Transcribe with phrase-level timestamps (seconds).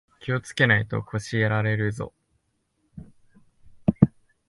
[0.19, 2.11] 気をつけないと腰やられるぞ